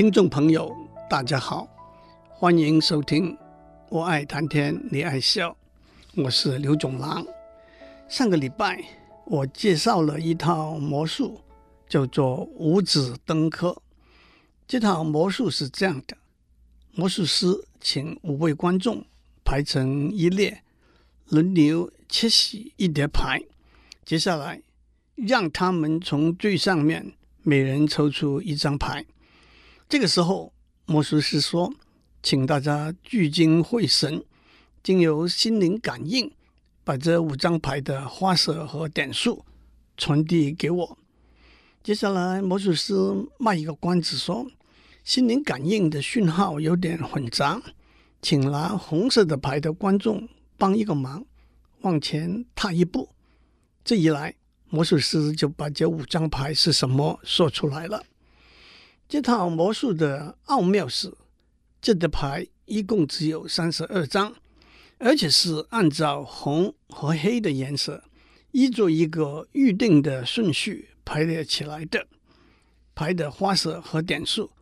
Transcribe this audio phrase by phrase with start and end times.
[0.00, 0.74] 听众朋友，
[1.10, 1.68] 大家好，
[2.30, 3.34] 欢迎收听
[3.90, 5.54] 《我爱谈天，你爱笑》，
[6.22, 7.22] 我是刘总郎。
[8.08, 8.82] 上个礼拜
[9.26, 11.38] 我介绍了一套魔术，
[11.86, 13.76] 叫做五指登科。
[14.66, 16.16] 这套魔术是这样的：
[16.92, 17.48] 魔术师
[17.78, 19.04] 请五位观众
[19.44, 20.62] 排成一列，
[21.28, 23.38] 轮流切洗一叠牌，
[24.06, 24.62] 接下来
[25.14, 27.12] 让他们从最上面
[27.42, 29.04] 每人抽出一张牌。
[29.90, 30.52] 这个时候，
[30.86, 31.74] 魔术师说
[32.22, 34.24] ：“请大家聚精会神，
[34.84, 36.30] 经由心灵感应，
[36.84, 39.44] 把这五张牌的花色和点数
[39.96, 40.98] 传递给我。”
[41.82, 42.94] 接下来，魔术师
[43.36, 44.46] 卖一个关子说
[45.02, 47.60] ：“心灵感应的讯号有点混杂，
[48.22, 51.26] 请拿红色的牌的观众帮一个忙，
[51.80, 53.08] 往前踏一步。”
[53.82, 54.36] 这一来，
[54.68, 58.04] 魔术师就把这五张牌是什么说出来了。
[59.10, 61.12] 这套魔术的奥妙是，
[61.82, 64.32] 这的牌一共只有三十二张，
[64.98, 68.04] 而且是按照红和黑的颜色，
[68.52, 72.06] 依着一个预定的顺序排列起来的。
[72.94, 74.52] 牌的花色和点数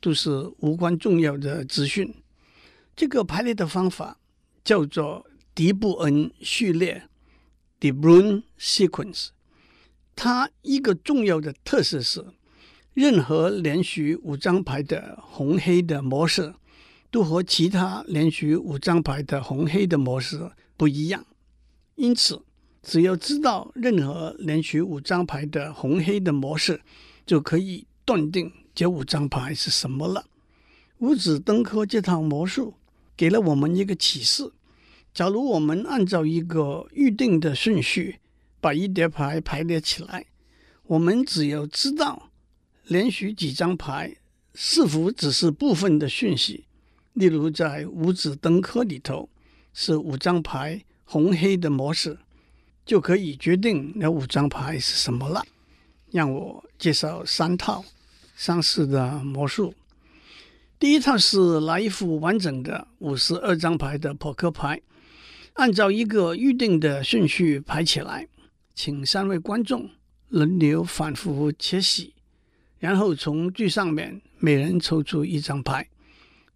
[0.00, 2.14] 都是无关重要的资讯。
[2.96, 4.18] 这个排列的方法
[4.64, 7.06] 叫做迪布恩序列
[7.78, 9.28] （De Bruyn Sequence）。
[10.16, 12.24] 它一个重要的特色是。
[13.00, 16.52] 任何连续五张牌的红黑的模式，
[17.10, 21.24] 都和其他连续五张牌的红黑的模式不一样。
[21.94, 22.42] 因此，
[22.82, 26.82] 只要知道任何连续五张牌的红黑的模式，
[27.24, 30.26] 就可以断定这五张牌是什么了。
[30.98, 32.74] 五子登科这套魔术
[33.16, 34.52] 给了我们一个启示：
[35.14, 38.16] 假如我们按照一个预定的顺序
[38.60, 40.26] 把一叠牌排列起来，
[40.82, 42.26] 我们只要知道。
[42.86, 44.16] 连续几张牌
[44.54, 46.64] 似乎只是部分的讯息？
[47.14, 49.28] 例如，在五子登科里头
[49.72, 52.18] 是五张牌红黑的模式，
[52.84, 55.44] 就可以决定那五张牌是什么了。
[56.10, 57.84] 让我介绍三套
[58.34, 59.74] 上市的魔术。
[60.78, 64.80] 第一套是拿一副完整的五十二张牌的扑克牌，
[65.52, 68.26] 按照一个预定的顺序排起来，
[68.74, 69.90] 请三位观众
[70.28, 72.14] 轮流反复切洗。
[72.80, 75.86] 然后从最上面每人抽出一张牌，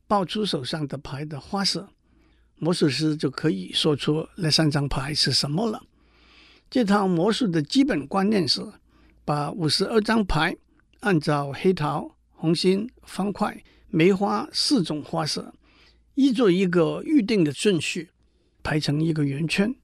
[0.06, 1.90] 报出手上的牌的花色，
[2.56, 5.82] 魔术师就可以说出那三张牌是什么了。
[6.70, 8.62] 这套魔术的基本观念是，
[9.24, 10.56] 把五十二张牌
[11.00, 15.52] 按照黑桃、红心、方块、梅花四种花色，
[16.14, 18.08] 依着一个预定的顺序
[18.62, 19.74] 排成一个圆圈。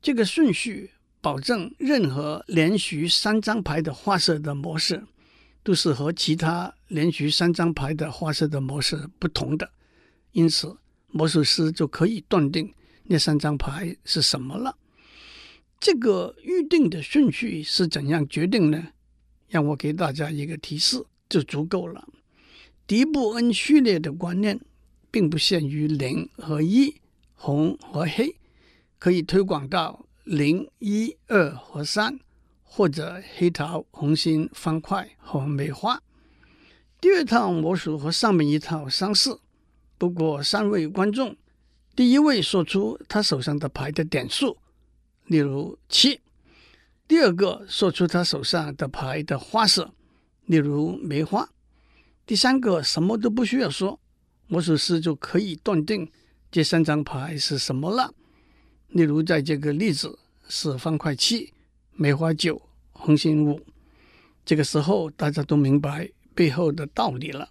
[0.00, 5.04] 这个顺序保证任何连续三张牌的花色的模式。
[5.66, 9.68] 都是和其他连续三张牌的花色的模式不同的，
[10.30, 10.76] 因此
[11.08, 12.72] 魔术师就可以断定
[13.02, 14.78] 那三张牌是什么了。
[15.80, 18.92] 这个预定的顺序是怎样决定呢？
[19.48, 22.06] 让我给大家一个提示就足够了。
[22.86, 24.60] 迪布恩序列的观念
[25.10, 26.94] 并不限于零和一、
[27.34, 28.36] 红和黑，
[29.00, 32.20] 可以推广到零、一、二和三。
[32.76, 35.98] 或者黑桃、红心、方块和梅花。
[37.00, 39.40] 第二套魔术和上面一套相似，
[39.96, 41.34] 不过三位观众，
[41.94, 44.58] 第一位说出他手上的牌的点数，
[45.24, 46.20] 例如七；
[47.08, 49.94] 第二个说出他手上的牌的花色，
[50.44, 51.48] 例如梅花；
[52.26, 53.98] 第三个什么都不需要说，
[54.48, 56.12] 魔术师就可以断定
[56.50, 58.12] 这三张牌是什么了。
[58.88, 61.54] 例如在这个例子是方块七。
[61.98, 62.60] 梅花九，
[62.98, 63.60] 红心五，
[64.44, 67.48] 这个时候大家都明白背后的道理了。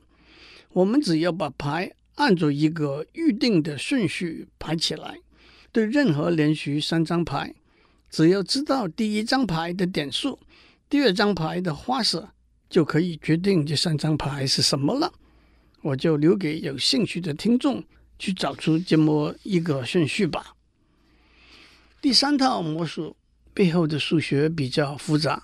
[0.74, 5.20] 我们只要把牌按照一个预定的顺序排起来，
[5.72, 7.54] 对任何连续三张牌，
[8.10, 10.40] 只要知道第一张牌的点数，
[10.90, 12.30] 第二张牌的花色，
[12.70, 15.14] 就可以决定这三张牌是什么了。
[15.82, 17.84] 我就留给有兴趣的听众
[18.18, 20.56] 去找出这么一个顺序吧。
[22.02, 23.16] 第三套魔术。
[23.56, 25.42] 背后的数学比较复杂，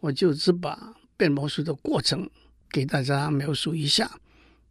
[0.00, 2.28] 我就只把变魔术的过程
[2.70, 4.20] 给大家描述一下。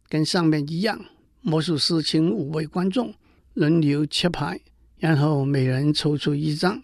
[0.08, 1.04] 跟上面一样，
[1.40, 3.12] 魔术师请五位观众
[3.54, 4.60] 轮流切牌，
[4.98, 6.80] 然后每人抽出一张。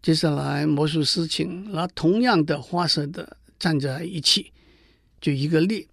[0.00, 4.50] 接下来，魔术师请拿同样的花色的站在一起。
[5.20, 5.86] 举一个例，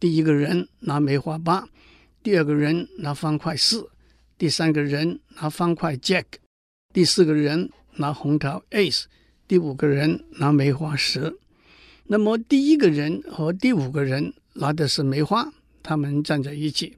[0.00, 1.68] 第一个人拿梅花八，
[2.20, 3.88] 第二个人拿方块四，
[4.36, 6.24] 第三个人拿方块 Jack，
[6.92, 7.70] 第四个人。
[7.98, 9.04] 拿红桃 Ace，
[9.46, 11.38] 第五个人拿梅花十。
[12.04, 15.52] 那么第一个人和第五个人拿的是梅花，
[15.82, 16.96] 他们站在一起；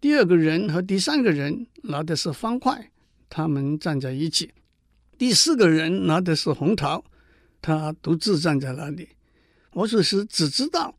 [0.00, 2.90] 第二个人和第三个人拿的是方块，
[3.28, 4.48] 他们站在一起；
[5.18, 7.04] 第四个人拿的是红桃，
[7.60, 9.08] 他独自站在那里。
[9.72, 10.94] 魔术师只知道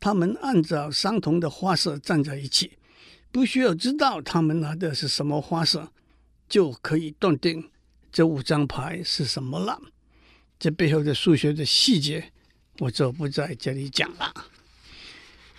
[0.00, 2.72] 他们按照相同的花色站在一起，
[3.30, 5.92] 不需要知道他们拿的是什么花色，
[6.48, 7.68] 就可以断定
[8.14, 9.76] 这五张牌是什么了。
[10.56, 12.30] 这背后的数学的细节，
[12.78, 14.32] 我就不在这里讲了。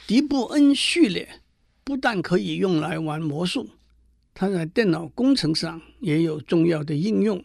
[0.08, 1.42] 迪布恩序列
[1.84, 3.72] 不但可以用来玩魔术，
[4.34, 7.44] 它在电脑工程上也有重要的应用。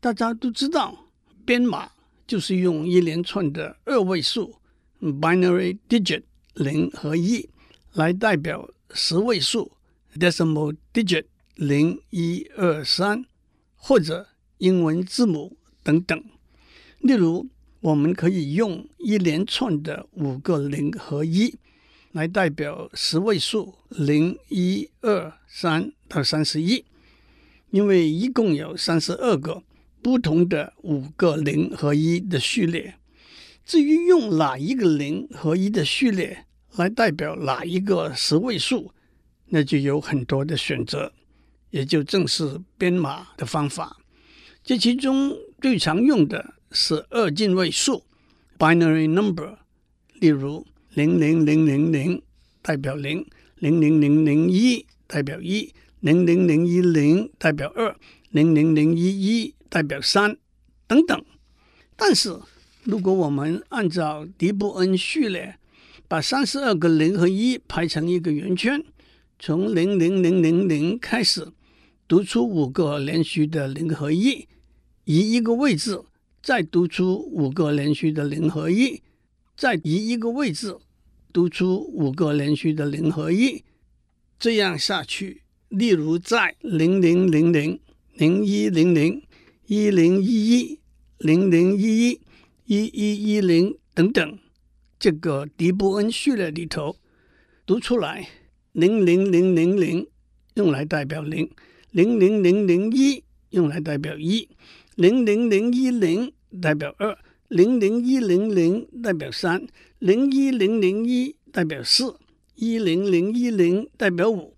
[0.00, 1.04] 大家都知道，
[1.44, 1.90] 编码
[2.26, 4.56] 就是用一连串的二位数
[5.02, 6.22] （binary digit）
[6.54, 7.46] 零和一
[7.92, 9.72] 来代表十位数
[10.14, 13.26] （decimal digit） 零一二三，
[13.76, 14.26] 或者
[14.58, 16.22] 英文字母等等。
[17.00, 17.48] 例如，
[17.80, 21.56] 我们可以用一连串的五个零和一
[22.12, 26.84] 来代表十位数零、一、二、三到三十一，
[27.70, 29.62] 因为一共有三十二个
[30.02, 32.94] 不同的五个零和一的序列。
[33.64, 36.46] 至于用哪一个零和一的序列
[36.76, 38.92] 来代表哪一个十位数，
[39.50, 41.12] 那就有很多的选择，
[41.70, 43.97] 也就正是编码的方法。
[44.68, 46.52] 这其中最常用的。
[46.70, 48.04] 是二进位数
[48.58, 49.56] （binary number），
[50.20, 52.20] 例如零零零零零
[52.60, 53.24] 代表零，
[53.56, 57.96] 零零零零一代表一，零零零一零代表二，
[58.28, 60.36] 零零零一一代表三，
[60.86, 61.24] 等等。
[61.96, 62.38] 但是，
[62.84, 65.56] 如果我们按照迪布恩序列，
[66.06, 68.84] 把三十二个零和一排成一个圆圈，
[69.38, 71.48] 从零零零零零开始
[72.06, 74.46] 读出五个连续的零和一，
[75.08, 76.02] 移一个位置。
[76.40, 79.02] 再读出五个连续的零和一，
[79.56, 80.78] 再移一个位置，
[81.32, 83.64] 读出五个连续的零和一，
[84.38, 85.42] 这样下去。
[85.68, 87.78] 例如，在零零零零、
[88.14, 89.20] 零一零零、
[89.66, 90.78] 一零一一、
[91.18, 92.20] 零零一一、
[92.66, 94.38] 一一一零等等，
[94.98, 96.96] 这个迪布恩序列里头
[97.66, 98.28] 读出来，
[98.72, 100.06] 零零零零零
[100.54, 101.50] 用来代表零，
[101.90, 104.48] 零零零零一用来代表一，
[104.98, 106.32] 零零零一零。
[106.60, 107.16] 代表二，
[107.48, 109.64] 零零一零零代表三，
[109.98, 112.16] 零一零零一代表四，
[112.56, 114.56] 一零零一零代表五。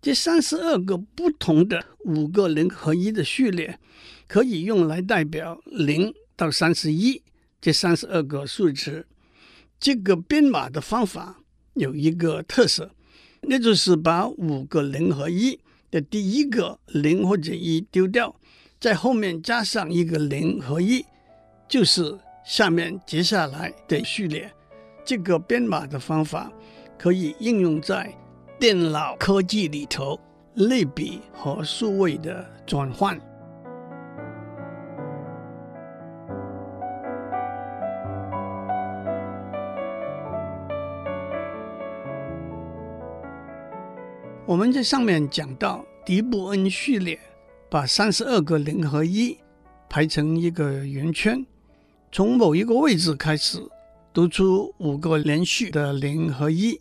[0.00, 3.78] 这三十二个不同的五个零和一的序列，
[4.26, 7.22] 可以用来代表零到三十一
[7.60, 9.06] 这三十二个数值。
[9.78, 11.40] 这个编码的方法
[11.74, 12.90] 有一个特色，
[13.42, 15.60] 那就是把五个零和一
[15.90, 18.34] 的第一个零或者一丢掉，
[18.80, 21.04] 在后面加上一个零和一。
[21.68, 24.50] 就是下面接下来的序列，
[25.04, 26.50] 这个编码的方法
[26.96, 28.10] 可以应用在
[28.58, 30.18] 电脑科技里头，
[30.54, 33.20] 类比和数位的转换。
[44.46, 47.20] 我们在上面讲到迪布恩序列，
[47.70, 49.36] 把三十二个零和一
[49.90, 51.44] 排成一个圆圈。
[52.10, 53.58] 从某一个位置开始
[54.12, 56.80] 读出五个连续的零和一，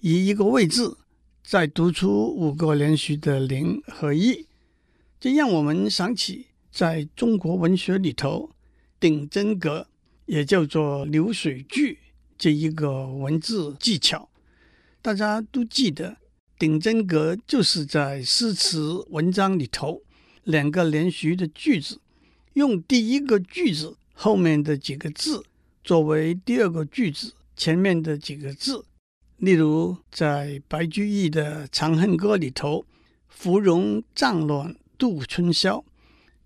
[0.00, 0.96] 以一个位置
[1.44, 4.46] 再读出五个连续的零和一，
[5.20, 8.50] 这让我们想起在中国文学里头，
[8.98, 9.86] 顶针格
[10.26, 11.98] 也叫做流水句
[12.36, 14.28] 这一个文字技巧。
[15.00, 16.16] 大家都记得，
[16.58, 20.02] 顶针格就是在诗词文章里头
[20.46, 22.00] 两个连续的句子，
[22.54, 23.96] 用第一个句子。
[24.18, 25.44] 后面的几个字
[25.84, 28.86] 作为第二个句子前面的几个字，
[29.36, 32.86] 例如在白居易的《长恨歌》里头
[33.28, 35.84] ，“芙蓉帐暖度春宵，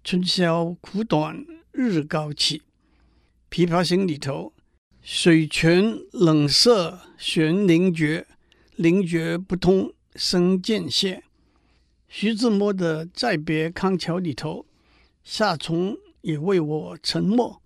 [0.03, 2.63] 春宵苦短日高起。”
[3.55, 4.53] 《琵琶行》里头
[5.01, 8.27] ，“水泉冷涩弦灵绝，
[8.77, 11.23] 凝绝不通声渐歇。”
[12.13, 14.67] 徐志摩的《再别康桥》里头
[15.23, 17.63] ，“夏虫也为我沉默。”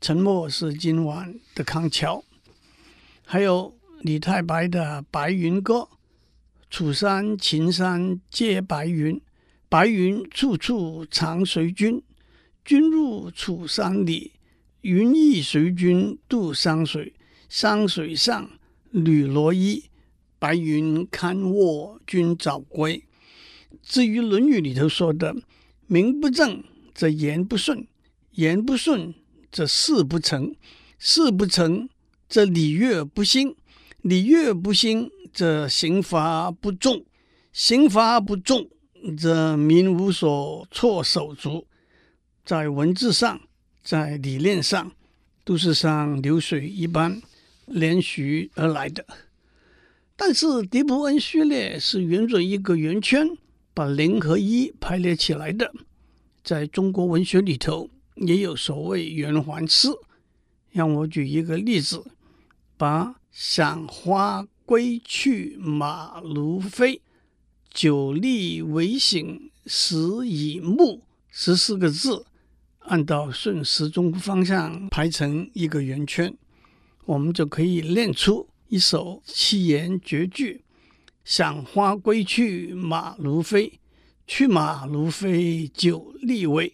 [0.00, 2.24] 沉默是今晚的康桥，
[3.24, 5.74] 还有李太白的《白云歌》
[6.68, 9.20] ：“楚山秦山皆白云，
[9.68, 12.02] 白云处处藏随君？
[12.64, 14.32] 君入楚山里，
[14.80, 17.14] 云亦随君渡山水。
[17.48, 18.50] 山水上，
[18.90, 19.84] 绿罗衣，
[20.40, 23.04] 白云看卧君早归。”
[23.86, 25.34] 至于《论语》里头说的
[25.86, 26.62] ：“名不正
[26.94, 27.86] 则言不顺，
[28.32, 29.14] 言不顺。”
[29.52, 30.54] 则事不成，
[30.98, 31.88] 事不成，
[32.28, 33.54] 则礼乐不兴；
[34.02, 37.04] 礼乐不兴，则刑罚不重；
[37.54, 38.68] 刑罚不重，
[39.16, 41.66] 则民无所措手足。
[42.44, 43.40] 在文字上，
[43.82, 44.92] 在理念上，
[45.42, 47.22] 都是像流水一般
[47.64, 49.06] 连续而来的。
[50.16, 53.26] 但是狄伯恩序列是沿着一个圆圈，
[53.76, 55.70] 把零和一排列起来的。
[56.42, 59.90] 在中国文学里头，也有所谓圆环诗。
[60.70, 62.02] 让我举一个例子：
[62.78, 67.02] 把“赏花归去马如飞，
[67.70, 72.24] 酒力维新时已暮”十四个字，
[72.78, 76.34] 按照顺时钟方向排成一个圆圈，
[77.04, 78.48] 我们就可以练出。
[78.68, 80.64] 一首七言绝句
[81.26, 83.80] ：“赏花归去马如飞，
[84.28, 86.72] 去马如飞酒力微。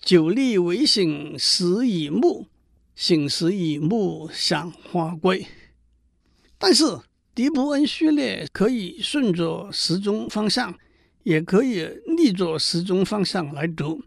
[0.00, 2.48] 酒力微醒时已暮，
[2.96, 5.46] 醒时已暮赏花归。”
[6.58, 6.98] 但是
[7.32, 10.76] 迪伯恩序列可以顺着时钟方向，
[11.22, 14.02] 也可以逆着时钟方向来读。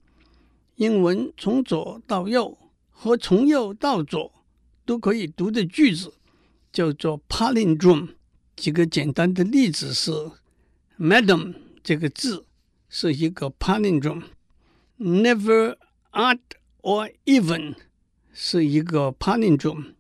[0.76, 2.58] 英文从左到右
[2.90, 4.30] 和从右到左
[4.84, 6.16] 都可以读的句子。
[6.72, 8.10] 叫做 palindrome。
[8.60, 10.12] 几个简单的例子是
[11.00, 12.46] ，Madam 这个字
[12.90, 15.78] 是一个 palindrome，Never,
[16.12, 16.40] odd
[16.82, 17.76] or even
[18.34, 19.94] 是一个 palindrome，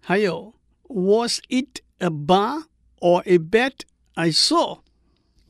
[0.00, 0.54] 还有
[0.88, 2.64] Was it a bar
[2.98, 3.74] or a bed
[4.14, 4.80] I saw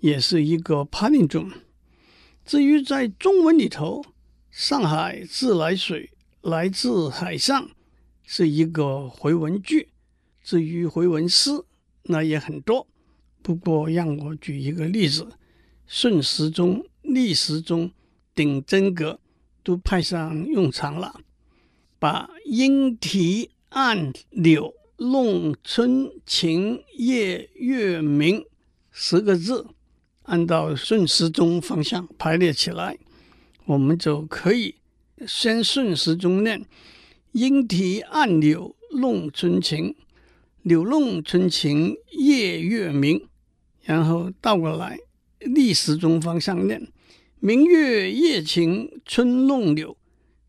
[0.01, 1.55] 也是一个 palindrome。
[2.45, 4.05] 至于在中文里头，
[4.51, 6.11] 上海自来水
[6.43, 7.71] 来自海上
[8.25, 9.89] 是一个回文句。
[10.43, 11.65] 至于回文诗，
[12.09, 12.87] 那也很多。
[13.43, 15.29] 不过，让我举一个例子：
[15.87, 17.91] 顺时钟、逆时钟、
[18.35, 19.21] 顶针格
[19.63, 21.21] 都派上用场了。
[21.99, 28.45] 把“莺啼暗柳弄春晴夜月明”
[28.91, 29.67] 十个字
[30.25, 32.99] 按照顺时钟方向排列起来，
[33.65, 34.75] 我们就可以
[35.27, 36.67] 先顺时钟念
[37.33, 39.95] “莺啼暗柳弄春晴”。
[40.67, 43.29] 柳弄春晴夜月明，
[43.83, 44.99] 然后倒过来
[45.39, 46.89] 逆时钟方向念：
[47.39, 49.97] 明月夜晴春弄柳，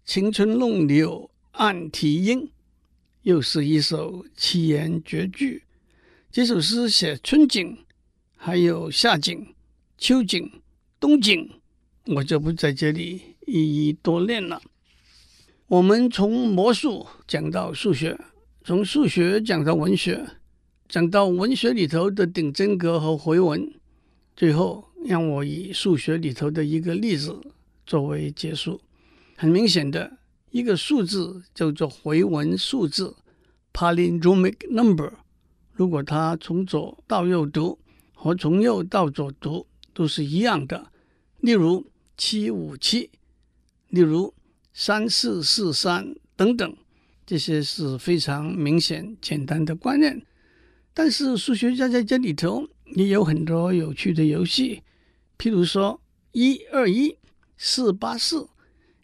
[0.04, 2.50] 晴春弄柳暗啼莺。
[3.22, 5.66] 又是一首七言绝句。
[6.32, 7.78] 这首诗写春景，
[8.36, 9.54] 还有夏景、
[10.00, 10.52] 秋景、
[11.00, 11.48] 冬景，
[12.16, 14.64] 我就不在这里一一多念了。
[15.68, 18.20] 我们从魔术讲到数学。
[18.68, 20.28] 从数学讲到文学，
[20.90, 23.74] 讲到文学里头的顶真格和回文，
[24.36, 27.40] 最后让我以数学里头的一个例子
[27.86, 28.82] 作为结束。
[29.38, 30.18] 很明显的
[30.52, 33.16] 一个数字叫做回文数字
[33.72, 35.14] （palindromic number）。
[35.72, 37.80] 如果它从左到右读
[38.14, 40.92] 和从右到左读都是一样的，
[41.40, 41.86] 例如
[42.18, 43.12] 七五七，
[43.88, 44.34] 例如
[44.74, 46.76] 三四四三等等。
[47.28, 50.26] 这些是非常明显、简单的观念，
[50.94, 52.66] 但是数学家在这里头
[52.96, 54.82] 也有很多有趣的游戏，
[55.38, 56.00] 譬如说
[56.32, 57.18] 一二一
[57.58, 58.48] 四八四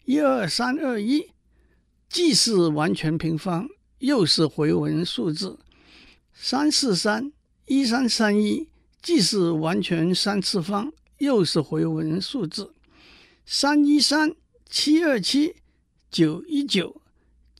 [0.06, 1.32] 一二三二一，
[2.08, 5.58] 既是完全平方，又是回文数字；
[6.32, 7.30] 三四三
[7.66, 8.66] 一三三一，
[9.02, 12.70] 既是完全三次方，又是回文数字；
[13.44, 14.34] 三一三
[14.70, 15.56] 七二七
[16.10, 17.02] 九一九。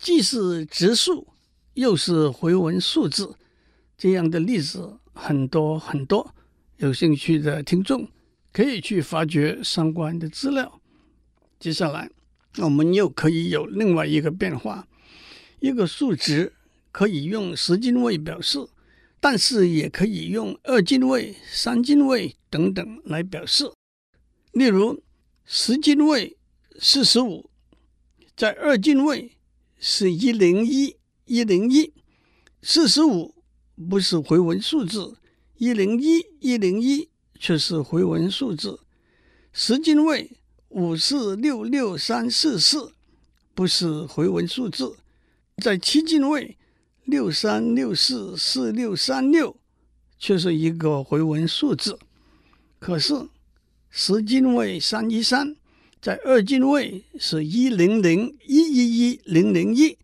[0.05, 1.29] 既是质数，
[1.73, 3.37] 又是回文数字，
[3.97, 6.35] 这样的例子很多很多。
[6.77, 8.07] 有兴趣的听众
[8.53, 10.79] 可以去发掘相关的资料。
[11.59, 12.11] 接下来，
[12.59, 14.87] 我们又可以有另外一个变化：
[15.61, 16.53] 一个数值
[16.93, 18.59] 可以用十进位表示，
[19.21, 23.73] 但是也可以用二进位、三进位等等来表示。
[24.53, 25.03] 例如，
[25.47, 26.37] 十进位
[26.79, 27.49] 四十五，
[28.37, 29.31] 在二进位。
[29.87, 31.93] 是一零一一零一，
[32.63, 33.35] 四十五
[33.87, 35.19] 不是回文数字，
[35.59, 38.81] 一零一一零一却是回文数字。
[39.53, 40.39] 十进位
[40.71, 42.95] 五四六六三四四
[43.55, 44.97] 不是回文数字，
[45.63, 46.57] 在七进位
[47.05, 49.55] 六三六四四六三六
[50.19, 51.99] 却是一个回文数字。
[52.79, 53.29] 可是
[53.91, 55.55] 十进位三一三。
[56.05, 59.97] 在二进位是一零零一一一零零一，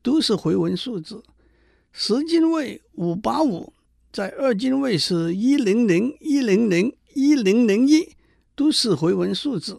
[0.00, 1.24] 都是回文数字。
[1.90, 3.72] 十进位五八五，
[4.12, 8.10] 在二进位是一零零一零零一零零一，
[8.54, 9.76] 都是回文数字。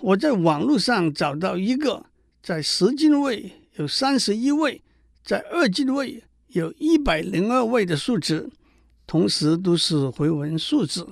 [0.00, 2.06] 我在网络上找到一个，
[2.42, 4.80] 在十进位有三十一位，
[5.22, 8.48] 在二进位有一百零二位的数值，
[9.06, 11.06] 同时都是回文数字。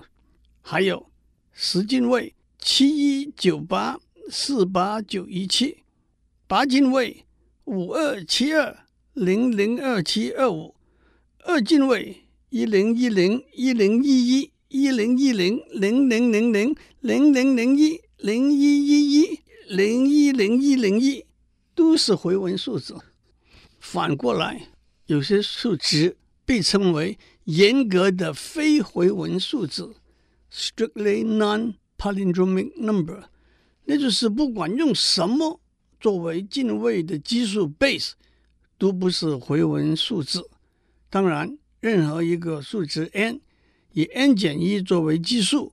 [0.62, 1.10] 还有
[1.52, 3.98] 十进位七一九八
[4.28, 5.78] 四八九一七，
[6.46, 7.24] 八进位
[7.64, 10.74] 五二七二零零二七二五，
[11.44, 21.24] 二进位一零一零一零一一一零一零零零零零零零零一零一一一零一零一零一，
[21.74, 22.96] 都是回文数字。
[23.78, 24.68] 反过来，
[25.06, 29.94] 有些数值被称为严格的非回文数字。
[30.52, 33.24] Strictly non） （palindromic number，
[33.84, 35.60] 那就是不管用什么
[36.00, 38.12] 作为进位的基数 base，
[38.76, 40.50] 都不是回文数字。
[41.08, 43.40] 当然，任何一个数值 n
[43.92, 45.72] 以 n 减一作为基数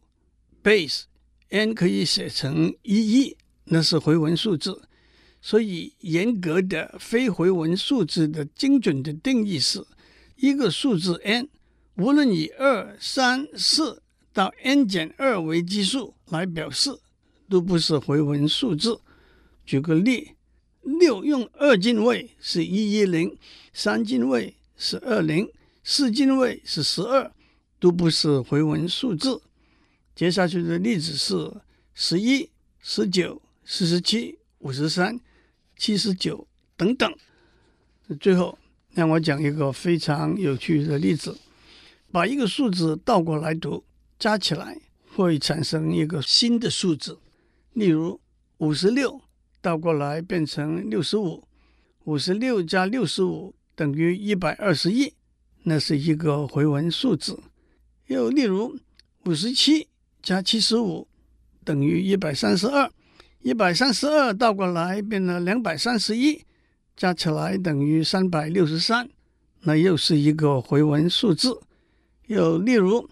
[0.64, 4.84] base，n 可以写成一一，那是回文数字。
[5.42, 9.86] 所以，严格的非回文数字的精准的定义是：
[10.38, 11.50] 一个数字 n，
[11.96, 14.03] 无论以二、三、四。
[14.34, 17.00] 到 n 减二为基数来表示，
[17.48, 19.00] 都不是回文数字。
[19.64, 20.32] 举个例，
[20.82, 23.38] 六用二进位是一一零，
[23.72, 25.48] 三进位是二零，
[25.84, 27.32] 四进位是十二，
[27.80, 29.42] 都不是回文数字。
[30.16, 31.54] 接下去的例子是
[31.94, 32.50] 十一、
[32.80, 35.20] 十九、四十七、五十三、
[35.78, 37.16] 七十九等等。
[38.20, 38.58] 最后，
[38.94, 41.38] 让我讲一个非常有趣的例子：
[42.12, 43.84] 把一个数字倒过来读。
[44.24, 44.80] 加起来
[45.14, 47.20] 会产生一个新的数字，
[47.74, 48.22] 例如
[48.60, 49.20] 五十六
[49.62, 51.44] 倒过来变成六十五，
[52.06, 55.14] 五十六加六十五等于一百二十一，
[55.64, 57.38] 那是一个回文数字。
[58.08, 58.80] 又例如
[59.26, 59.90] 五十七
[60.22, 61.06] 加七十五
[61.66, 62.90] 等于一百三十二，
[63.42, 66.42] 一百三十二倒过来变了两百三十一，
[66.96, 69.10] 加起来等于三百六十三，
[69.64, 71.60] 那又是一个回文数字。
[72.28, 73.10] 又例如。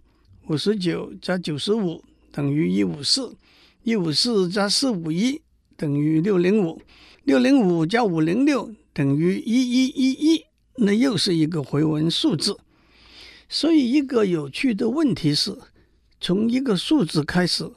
[0.47, 3.36] 五十九加九十五等于一五四，
[3.84, 5.41] 一五四加四五一
[5.77, 6.82] 等于六零五，
[7.23, 10.45] 六零五加五零六等于一一一一，
[10.77, 12.58] 那又是一个回文数字。
[13.47, 15.58] 所以，一个有趣的问题是：
[16.19, 17.69] 从一个数字开始，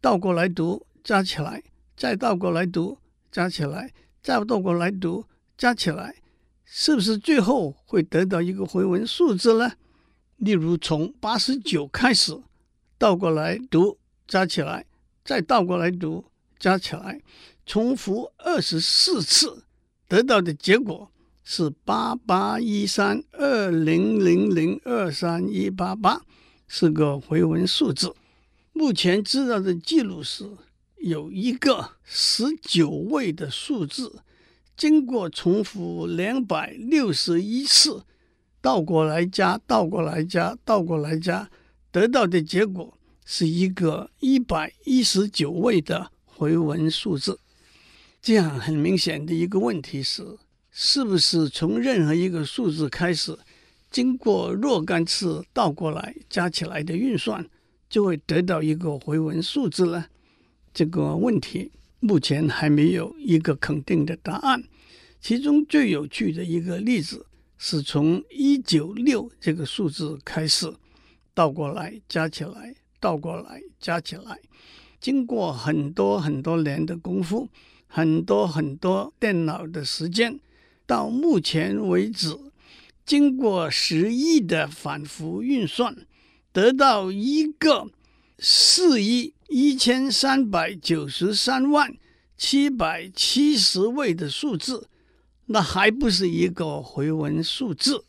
[0.00, 1.62] 倒过来读，加起来，
[1.96, 2.98] 再倒过来读，
[3.30, 5.24] 加起来，再倒过来读，
[5.56, 6.14] 加起来，
[6.64, 9.72] 是不是最后会得到一个回文数字呢？
[10.38, 12.40] 例如，从八十九开始
[12.96, 14.86] 倒过来读，加起来，
[15.24, 16.24] 再倒过来读，
[16.58, 17.20] 加起来，
[17.66, 19.64] 重复二十四次，
[20.06, 21.10] 得到的结果
[21.42, 26.22] 是八八一三二零零零二三一八八，
[26.68, 28.14] 是个回文数字。
[28.72, 30.48] 目前知道的记录是，
[30.98, 34.20] 有一个十九位的数字，
[34.76, 38.04] 经过重复两百六十一次。
[38.60, 41.48] 倒过来加，倒过来加，倒过来加，
[41.92, 47.38] 得到的结果是一个一百一十九位的回文数字。
[48.20, 50.36] 这样很明显的一个问题是，
[50.72, 53.38] 是不是从任何一个数字开始，
[53.90, 57.48] 经过若干次倒过来加起来的运算，
[57.88, 60.06] 就会得到一个回文数字呢？
[60.74, 64.64] 这个问题目前还没有一个肯定的答案。
[65.20, 67.24] 其中最有趣的一个例子。
[67.58, 70.72] 是从一九六这个数字开始
[71.34, 74.38] 倒过来加起来，倒过来加起来，
[75.00, 77.48] 经过很多很多年的功夫，
[77.88, 80.38] 很多很多电脑的时间，
[80.86, 82.38] 到目前为止，
[83.04, 85.96] 经过十亿的反复运算，
[86.52, 87.90] 得到一个
[88.38, 91.96] 四亿一千三百九十三万
[92.36, 94.88] 七百七十位的数字。
[95.50, 98.04] 那还不是一个回文数字，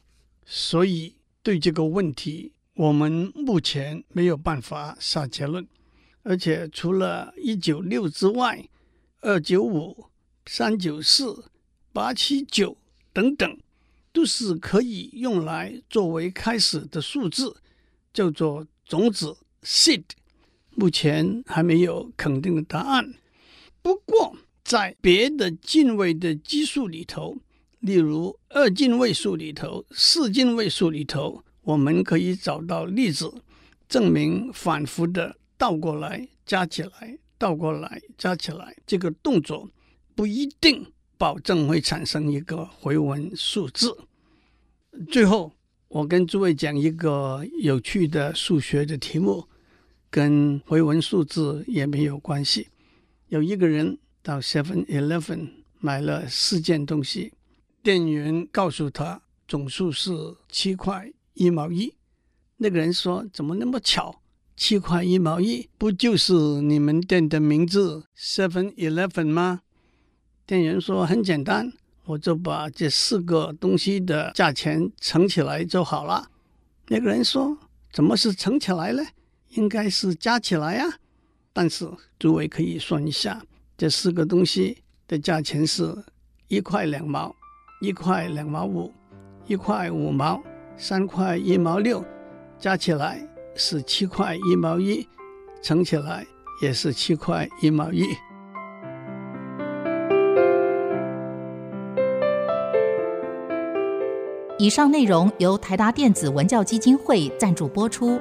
[0.45, 5.65] 所以对这个问题，我们目前没有办法下结论。
[6.23, 8.67] 而且除了一九六之外，
[9.21, 10.07] 二九五、
[10.45, 11.45] 三九四、
[11.93, 12.77] 八七九
[13.13, 13.57] 等等，
[14.11, 17.55] 都是可以用来作为开始的数字，
[18.11, 20.03] 叫做种子 seed。
[20.71, 23.13] 目前还没有肯定的答案。
[23.81, 24.35] 不过，
[24.69, 27.35] 在别的进位的基数里头，
[27.79, 33.33] 例如二进位数里头、四进位数里头，我们可以找到例子，
[33.87, 39.67] 证明反复的倒过来加起来、倒过来加起来这个动作
[40.13, 40.85] 不一定
[41.17, 43.97] 保证会产生一个回文数字。
[45.09, 45.51] 最后，
[45.87, 49.47] 我跟诸位讲一个有趣的数学的题目，
[50.11, 52.67] 跟回文数字也没有关系。
[53.29, 53.97] 有一个人。
[54.21, 57.33] 到 Seven Eleven 买了四件东西，
[57.81, 60.11] 店员告诉他总数是
[60.49, 61.95] 七块一毛一。
[62.57, 64.21] 那个人说：“怎么那么巧？
[64.57, 69.61] 七块一毛一，不就是你们店的名字 Seven Eleven 吗？”
[70.45, 71.71] 店员说：“很简单，
[72.03, 76.29] 我就把这四个东西的价钱乘起来就好了。”
[76.89, 77.57] 那个人说
[77.93, 79.01] ：“怎么是乘起来呢？
[79.51, 80.99] 应该是加起来呀。”
[81.53, 83.41] 但是诸位可以算一下，
[83.79, 85.95] 这四个东西的价钱是
[86.49, 87.33] 一块两毛，
[87.79, 88.93] 一块两毛五，
[89.47, 90.43] 一块五毛，
[90.75, 92.03] 三块一毛六，
[92.57, 95.07] 加起来是七块一毛一，
[95.61, 96.27] 乘起来
[96.61, 98.03] 也是七块一毛一。
[104.57, 108.19] 以上内容由台达电子文教基金会赞助播出。